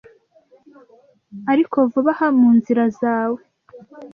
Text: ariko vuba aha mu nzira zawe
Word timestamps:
ariko 1.51 1.77
vuba 1.91 2.11
aha 2.15 2.27
mu 2.37 2.49
nzira 2.57 2.83
zawe 2.99 3.41